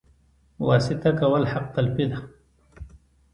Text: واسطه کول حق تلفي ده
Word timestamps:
واسطه 0.67 1.09
کول 1.19 1.43
حق 1.51 1.65
تلفي 1.75 2.05
ده 2.11 2.19